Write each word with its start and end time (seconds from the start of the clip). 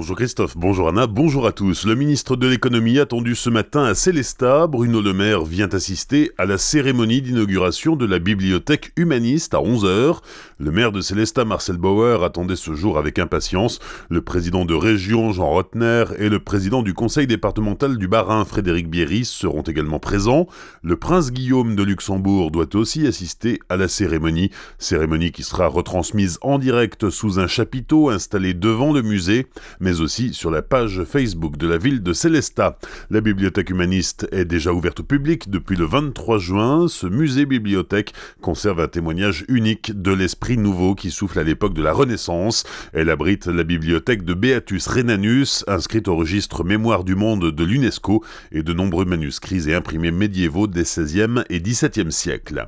Bonjour 0.00 0.16
Christophe, 0.16 0.56
bonjour 0.56 0.88
Anna, 0.88 1.06
bonjour 1.06 1.46
à 1.46 1.52
tous. 1.52 1.84
Le 1.84 1.94
ministre 1.94 2.34
de 2.34 2.46
l'économie 2.46 2.98
attendu 2.98 3.34
ce 3.34 3.50
matin 3.50 3.84
à 3.84 3.94
Célestat, 3.94 4.66
Bruno 4.66 5.02
Le 5.02 5.12
Maire 5.12 5.44
vient 5.44 5.68
assister 5.68 6.30
à 6.38 6.46
la 6.46 6.56
cérémonie 6.56 7.20
d'inauguration 7.20 7.96
de 7.96 8.06
la 8.06 8.18
bibliothèque 8.18 8.92
humaniste 8.96 9.52
à 9.52 9.58
11h. 9.58 10.20
Le 10.58 10.70
maire 10.70 10.90
de 10.90 11.02
Célestat, 11.02 11.44
Marcel 11.44 11.76
Bauer, 11.76 12.24
attendait 12.24 12.56
ce 12.56 12.74
jour 12.74 12.96
avec 12.96 13.18
impatience. 13.18 13.78
Le 14.08 14.22
président 14.22 14.64
de 14.64 14.72
région, 14.72 15.32
Jean 15.32 15.50
Rotner, 15.50 16.04
et 16.16 16.30
le 16.30 16.38
président 16.38 16.82
du 16.82 16.94
conseil 16.94 17.26
départemental 17.26 17.98
du 17.98 18.08
Bas-Rhin, 18.08 18.46
Frédéric 18.46 18.88
Bierry, 18.88 19.26
seront 19.26 19.60
également 19.60 19.98
présents. 19.98 20.46
Le 20.82 20.96
prince 20.96 21.30
Guillaume 21.30 21.76
de 21.76 21.82
Luxembourg 21.82 22.50
doit 22.50 22.74
aussi 22.74 23.06
assister 23.06 23.60
à 23.68 23.76
la 23.76 23.86
cérémonie. 23.86 24.50
Cérémonie 24.78 25.30
qui 25.30 25.42
sera 25.42 25.66
retransmise 25.66 26.38
en 26.40 26.58
direct 26.58 27.10
sous 27.10 27.38
un 27.38 27.46
chapiteau 27.46 28.08
installé 28.08 28.54
devant 28.54 28.94
le 28.94 29.02
musée 29.02 29.46
aussi 29.98 30.32
sur 30.32 30.50
la 30.52 30.62
page 30.62 31.02
Facebook 31.02 31.56
de 31.56 31.66
la 31.66 31.76
ville 31.76 32.02
de 32.02 32.12
Célestat. 32.12 32.78
La 33.10 33.20
bibliothèque 33.20 33.70
humaniste 33.70 34.28
est 34.30 34.44
déjà 34.44 34.72
ouverte 34.72 35.00
au 35.00 35.02
public 35.02 35.50
depuis 35.50 35.76
le 35.76 35.84
23 35.84 36.38
juin. 36.38 36.86
Ce 36.88 37.08
musée-bibliothèque 37.08 38.12
conserve 38.40 38.80
un 38.80 38.86
témoignage 38.86 39.44
unique 39.48 40.00
de 40.00 40.12
l'esprit 40.12 40.56
nouveau 40.56 40.94
qui 40.94 41.10
souffle 41.10 41.40
à 41.40 41.42
l'époque 41.42 41.74
de 41.74 41.82
la 41.82 41.92
Renaissance. 41.92 42.64
Elle 42.92 43.10
abrite 43.10 43.46
la 43.46 43.64
bibliothèque 43.64 44.24
de 44.24 44.34
Beatus 44.34 44.86
Renanus, 44.86 45.64
inscrite 45.66 46.06
au 46.06 46.14
registre 46.14 46.62
Mémoire 46.62 47.02
du 47.02 47.16
monde 47.16 47.50
de 47.50 47.64
l'UNESCO, 47.64 48.22
et 48.52 48.62
de 48.62 48.72
nombreux 48.72 49.04
manuscrits 49.04 49.68
et 49.68 49.74
imprimés 49.74 50.12
médiévaux 50.12 50.68
des 50.68 50.82
XVIe 50.82 51.42
et 51.48 51.60
XVIIe 51.60 52.12
siècles. 52.12 52.66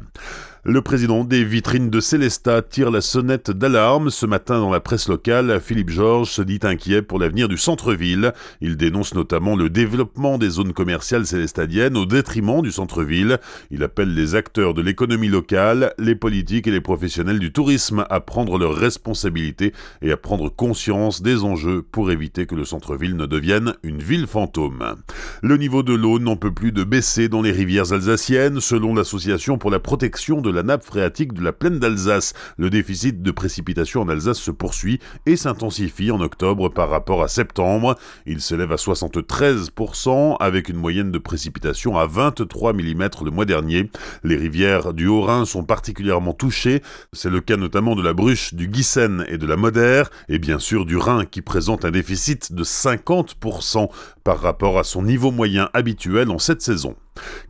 Le 0.64 0.80
président 0.80 1.24
des 1.24 1.42
vitrines 1.42 1.90
de 1.90 1.98
Célestat 1.98 2.62
tire 2.62 2.92
la 2.92 3.00
sonnette 3.00 3.50
d'alarme. 3.50 4.10
Ce 4.10 4.26
matin, 4.26 4.60
dans 4.60 4.70
la 4.70 4.78
presse 4.78 5.08
locale, 5.08 5.60
Philippe 5.60 5.90
Georges 5.90 6.30
se 6.30 6.40
dit 6.40 6.60
inquiet 6.62 7.02
pour 7.02 7.18
l'avenir 7.18 7.48
du 7.48 7.58
centre-ville. 7.58 8.32
Il 8.60 8.76
dénonce 8.76 9.16
notamment 9.16 9.56
le 9.56 9.70
développement 9.70 10.38
des 10.38 10.50
zones 10.50 10.72
commerciales 10.72 11.26
célestadiennes 11.26 11.96
au 11.96 12.06
détriment 12.06 12.62
du 12.62 12.70
centre-ville. 12.70 13.40
Il 13.72 13.82
appelle 13.82 14.14
les 14.14 14.36
acteurs 14.36 14.72
de 14.72 14.82
l'économie 14.82 15.26
locale, 15.26 15.94
les 15.98 16.14
politiques 16.14 16.68
et 16.68 16.70
les 16.70 16.80
professionnels 16.80 17.40
du 17.40 17.50
tourisme 17.52 18.06
à 18.08 18.20
prendre 18.20 18.56
leurs 18.56 18.76
responsabilités 18.76 19.72
et 20.00 20.12
à 20.12 20.16
prendre 20.16 20.48
conscience 20.48 21.22
des 21.22 21.42
enjeux 21.42 21.82
pour 21.82 22.12
éviter 22.12 22.46
que 22.46 22.54
le 22.54 22.64
centre-ville 22.64 23.16
ne 23.16 23.26
devienne 23.26 23.74
une 23.82 24.00
ville 24.00 24.28
fantôme. 24.28 24.94
Le 25.42 25.56
niveau 25.56 25.82
de 25.82 25.94
l'eau 25.94 26.20
n'en 26.20 26.36
peut 26.36 26.54
plus 26.54 26.70
de 26.70 26.84
baisser 26.84 27.28
dans 27.28 27.42
les 27.42 27.50
rivières 27.50 27.92
alsaciennes, 27.92 28.60
selon 28.60 28.94
l'association 28.94 29.58
pour 29.58 29.72
la 29.72 29.80
protection 29.80 30.40
de 30.40 30.51
la 30.52 30.62
nappe 30.62 30.84
phréatique 30.84 31.32
de 31.32 31.42
la 31.42 31.52
plaine 31.52 31.78
d'Alsace. 31.78 32.34
Le 32.56 32.70
déficit 32.70 33.22
de 33.22 33.30
précipitations 33.30 34.02
en 34.02 34.08
Alsace 34.08 34.38
se 34.38 34.50
poursuit 34.50 35.00
et 35.26 35.36
s'intensifie 35.36 36.10
en 36.10 36.20
octobre 36.20 36.68
par 36.68 36.90
rapport 36.90 37.22
à 37.22 37.28
septembre. 37.28 37.96
Il 38.26 38.40
s'élève 38.40 38.72
à 38.72 38.76
73% 38.76 40.36
avec 40.38 40.68
une 40.68 40.76
moyenne 40.76 41.10
de 41.10 41.18
précipitation 41.18 41.96
à 41.96 42.06
23 42.06 42.72
mm 42.72 43.08
le 43.24 43.30
mois 43.30 43.44
dernier. 43.44 43.90
Les 44.24 44.36
rivières 44.36 44.92
du 44.92 45.06
Haut-Rhin 45.06 45.44
sont 45.44 45.64
particulièrement 45.64 46.34
touchées. 46.34 46.82
C'est 47.12 47.30
le 47.30 47.40
cas 47.40 47.56
notamment 47.56 47.94
de 47.94 48.02
la 48.02 48.12
Bruche, 48.12 48.54
du 48.54 48.68
Guissen 48.68 49.24
et 49.28 49.38
de 49.38 49.46
la 49.46 49.56
Moder, 49.56 50.04
et 50.28 50.38
bien 50.38 50.58
sûr 50.58 50.84
du 50.84 50.96
Rhin 50.96 51.24
qui 51.24 51.42
présente 51.42 51.84
un 51.84 51.90
déficit 51.90 52.52
de 52.52 52.64
50% 52.64 53.88
par 54.24 54.40
rapport 54.40 54.78
à 54.78 54.84
son 54.84 55.02
niveau 55.02 55.30
moyen 55.30 55.68
habituel 55.74 56.30
en 56.30 56.38
cette 56.38 56.62
saison. 56.62 56.96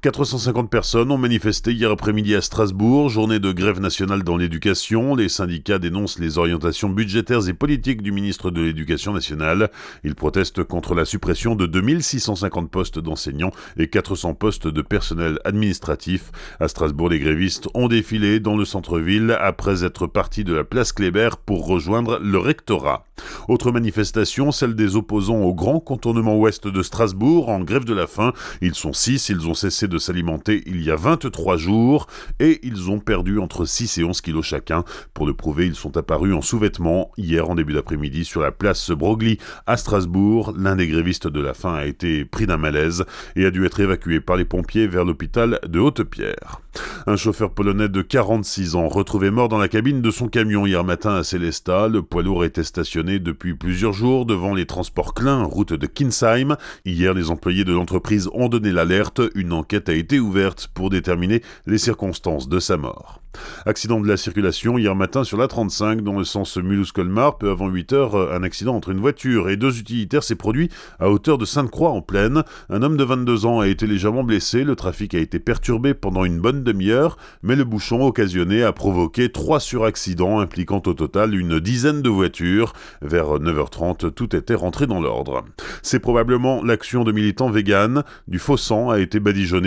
450 0.03 0.69
personnes 0.69 1.13
ont 1.13 1.19
manifesté 1.19 1.73
hier 1.73 1.91
après-midi 1.91 2.35
à 2.35 2.41
Strasbourg, 2.41 3.09
journée 3.09 3.39
de 3.39 3.53
grève 3.53 3.79
nationale 3.79 4.25
dans 4.25 4.37
l'éducation. 4.37 5.15
Les 5.15 5.29
syndicats 5.29 5.79
dénoncent 5.79 6.19
les 6.19 6.39
orientations 6.39 6.89
budgétaires 6.89 7.49
et 7.49 7.53
politiques 7.53 8.03
du 8.03 8.11
ministre 8.11 8.51
de 8.51 8.61
l'Éducation 8.61 9.13
nationale. 9.13 9.71
Ils 10.03 10.17
protestent 10.17 10.65
contre 10.65 10.97
la 10.97 11.05
suppression 11.05 11.55
de 11.55 11.67
2650 11.67 12.71
postes 12.71 12.99
d'enseignants 12.99 13.53
et 13.77 13.87
400 13.89 14.35
postes 14.35 14.67
de 14.67 14.83
personnel 14.83 15.39
administratif. 15.45 16.33
À 16.59 16.67
Strasbourg, 16.67 17.11
les 17.11 17.21
grévistes 17.21 17.69
ont 17.75 17.87
défilé 17.87 18.41
dans 18.41 18.57
le 18.57 18.65
centre-ville 18.65 19.37
après 19.41 19.85
être 19.85 20.09
partis 20.09 20.43
de 20.43 20.55
la 20.55 20.65
place 20.65 20.93
Kléber 20.93 21.31
pour 21.47 21.67
rejoindre 21.67 22.19
le 22.19 22.39
rectorat. 22.39 23.05
Autre 23.47 23.71
manifestation, 23.71 24.51
celle 24.51 24.75
des 24.75 24.97
opposants 24.97 25.43
au 25.43 25.55
grand 25.55 25.79
contournement 25.79 26.37
ouest 26.37 26.67
de 26.67 26.83
Strasbourg 26.83 27.49
en 27.49 27.61
grève 27.61 27.85
de 27.85 27.95
la 27.95 28.09
faim. 28.09 28.33
Ils 28.61 28.75
sont 28.75 28.93
six, 28.93 29.29
ils 29.29 29.47
ont 29.47 29.52
cessé 29.55 29.89
de 29.89 29.99
s'alimenter 29.99 30.63
il 30.67 30.83
y 30.83 30.91
a 30.91 30.97
23 30.97 31.57
jours 31.57 32.07
et 32.41 32.61
ils 32.63 32.91
ont 32.91 32.99
perdu 32.99 33.39
entre 33.39 33.65
6 33.65 33.99
et 33.99 34.05
11 34.05 34.21
kilos 34.21 34.45
chacun. 34.45 34.85
Pour 35.15 35.27
le 35.27 35.35
prouver, 35.35 35.67
ils 35.67 35.75
sont 35.75 35.97
apparus 35.97 36.35
en 36.35 36.41
sous-vêtements 36.41 37.11
hier 37.17 37.49
en 37.49 37.55
début 37.55 37.73
d'après-midi 37.73 38.25
sur 38.25 38.41
la 38.41 38.53
place 38.53 38.91
Broglie 38.91 39.39
à 39.67 39.77
Strasbourg. 39.77 40.55
L'un 40.57 40.77
des 40.77 40.89
grévistes 40.89 41.29
de 41.29 41.41
la 41.41 41.55
faim 41.55 41.75
a 41.75 41.87
été 41.87 42.25
pris 42.25 42.47
d'un 42.47 42.57
malaise 42.57 43.05
et 43.37 43.47
a 43.47 43.51
dû 43.51 43.65
être 43.65 43.81
évacué 43.81 44.21
par 44.21 44.37
les 44.37 44.45
pompiers 44.45 44.87
vers 44.87 45.05
l'hôpital 45.05 45.59
de 45.67 45.79
Haute-Pierre. 45.79 46.61
Un 47.07 47.17
chauffeur 47.17 47.53
polonais 47.53 47.89
de 47.89 48.01
46 48.01 48.77
ans 48.77 48.89
retrouvé 48.89 49.31
mort 49.31 49.49
dans 49.49 49.59
la 49.59 49.69
cabine 49.69 50.01
de 50.01 50.11
son 50.11 50.29
camion 50.29 50.67
hier 50.67 50.85
matin 50.85 51.15
à 51.17 51.23
Célestat. 51.23 51.89
Le 51.89 52.03
poids 52.03 52.23
lourd 52.23 52.45
était 52.45 52.65
stationné 52.65 53.19
depuis 53.19 53.55
plusieurs 53.55 53.93
jours 53.93 54.25
devant 54.25 54.55
les 54.55 54.67
transports 54.67 55.15
Klein, 55.15 55.43
route 55.43 55.73
de 55.73 55.87
Kinsheim. 55.87 56.57
Hier, 56.85 57.13
les 57.13 57.31
employés 57.31 57.65
de 57.65 57.73
l'entreprise 57.73 58.31
ont 58.33 58.49
donné 58.49 58.73
l'alerte. 58.73 59.21
Enquête 59.51 59.89
a 59.89 59.95
été 59.95 60.21
ouverte 60.21 60.69
pour 60.75 60.91
déterminer 60.91 61.43
les 61.67 61.79
circonstances 61.79 62.49
de 62.49 62.61
sa 62.61 62.77
mort. 62.77 63.23
Accident 63.65 64.01
de 64.01 64.09
la 64.09 64.17
circulation 64.17 64.79
hier 64.79 64.95
matin 64.95 65.25
sur 65.25 65.39
la 65.39 65.49
35 65.49 66.03
dans 66.03 66.19
le 66.19 66.25
sens 66.25 66.57
Mulhouse-Colmar. 66.57 67.39
Peu 67.39 67.51
avant 67.51 67.69
8 67.69 67.93
heures, 67.93 68.33
un 68.33 68.43
accident 68.43 68.75
entre 68.75 68.91
une 68.91 69.01
voiture 69.01 69.49
et 69.49 69.57
deux 69.57 69.79
utilitaires 69.79 70.23
s'est 70.23 70.37
produit 70.37 70.69
à 70.99 71.11
hauteur 71.11 71.39
de 71.39 71.45
Sainte-Croix 71.45 71.91
en 71.91 72.03
plaine. 72.03 72.43
Un 72.69 72.83
homme 72.83 72.97
de 72.97 73.05
22 73.05 73.47
ans 73.47 73.61
a 73.61 73.69
été 73.69 73.87
légèrement 73.87 74.25
blessé. 74.25 74.65
Le 74.65 74.77
trafic 74.77 75.15
a 75.15 75.19
été 75.19 75.39
perturbé 75.39 75.95
pendant 75.95 76.25
une 76.25 76.41
bonne 76.41 76.63
demi-heure, 76.63 77.17
mais 77.43 77.57
le 77.57 77.65
bouchon 77.65 78.05
occasionné 78.05 78.63
a 78.63 78.73
provoqué 78.73 79.31
trois 79.31 79.61
suraccidents 79.61 80.41
impliquant 80.41 80.83
au 80.87 80.95
total 80.95 81.35
une 81.35 81.59
dizaine 81.59 82.03
de 82.03 82.11
voitures. 82.11 82.75
Vers 83.01 83.39
9h30, 83.39 84.13
tout 84.13 84.37
était 84.37 84.55
rentré 84.55 84.87
dans 84.87 85.01
l'ordre. 85.01 85.45
C'est 85.83 86.01
probablement 86.01 86.63
l'action 86.63 87.05
de 87.05 87.13
militants 87.13 87.51
véganes. 87.51 88.03
Du 88.29 88.39
faux 88.39 88.57
sang 88.57 88.91
a 88.91 88.99
été 88.99 89.21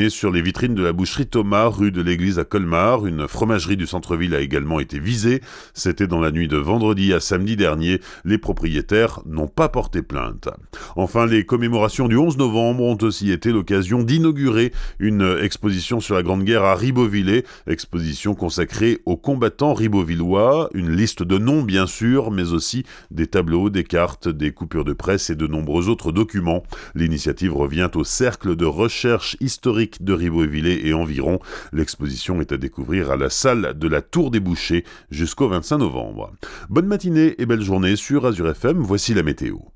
sur 0.10 0.32
les 0.32 0.42
vitrines 0.42 0.76
de 0.76 0.84
la 0.84 0.94
boucherie 0.94 1.26
Thomas, 1.26 1.68
rue 1.68 1.92
de 1.92 2.02
l'église 2.02 2.38
à 2.38 2.44
Colmar. 2.44 3.08
Une 3.08 3.28
fromagerie 3.28 3.78
du 3.78 3.88
centre-ville 3.88 4.36
a 4.36 4.40
également 4.40 4.80
été 4.80 5.00
visée. 5.00 5.42
C'était 5.74 6.06
dans 6.06 6.20
la 6.20 6.32
nuit 6.32 6.48
de 6.48 6.58
vendredi 6.58 7.14
à 7.14 7.20
samedi 7.20 7.56
dernier. 7.56 8.00
Les 8.26 8.38
propriétaires 8.38 9.22
n'ont 9.26 9.48
pas 9.48 9.68
porté 9.68 10.04
plainte. 10.04 10.50
Enfin, 10.96 11.26
les 11.26 11.46
commémorations 11.46 12.08
du 12.08 12.16
11 12.16 12.38
novembre 12.38 12.84
ont 12.84 12.98
aussi 13.02 13.32
été 13.32 13.52
l'occasion 13.52 14.04
d'inaugurer 14.04 14.72
une 15.00 15.38
exposition 15.42 16.00
sur 16.00 16.14
la 16.14 16.22
Grande 16.22 16.44
Guerre 16.44 16.64
à 16.64 16.76
Ribeauvillé, 16.76 17.44
exposition 17.66 18.36
consacrée 18.36 19.00
aux 19.06 19.18
combattants 19.18 19.74
ribeauvillois, 19.74 20.70
une 20.76 20.92
liste 20.92 21.24
de 21.24 21.40
noms 21.40 21.64
bien 21.64 21.88
sûr, 21.88 22.30
mais 22.30 22.54
aussi 22.54 22.84
des 23.10 23.28
tableaux, 23.28 23.72
des 23.72 23.84
cartes, 23.84 24.28
des 24.28 24.52
coupures 24.52 24.86
de 24.86 24.94
presse 24.94 25.32
et 25.32 25.36
de 25.36 25.48
nombreux 25.48 25.90
autres 25.90 26.12
documents. 26.12 26.64
L'initiative 26.94 27.56
revient 27.56 27.90
au 27.96 28.04
Cercle 28.04 28.56
de 28.56 28.66
recherche 28.66 29.38
historique 29.56 30.04
de 30.04 30.12
Ribeauvillé 30.12 30.86
et 30.86 30.94
environ. 30.94 31.40
L'exposition 31.72 32.42
est 32.42 32.52
à 32.52 32.58
découvrir 32.58 33.10
à 33.10 33.16
la 33.16 33.30
salle 33.30 33.74
de 33.80 33.88
la 33.88 34.02
Tour 34.02 34.30
des 34.30 34.42
Bouchers 34.42 34.84
jusqu'au 35.10 35.48
25 35.48 35.78
novembre. 35.78 36.34
Bonne 36.70 36.88
matinée 36.88 37.36
et 37.38 37.46
belle 37.46 37.62
journée 37.62 37.96
sur 37.96 38.26
Azure 38.26 38.50
FM, 38.50 38.80
voici 38.80 39.14
la 39.14 39.24
météo. 39.24 39.75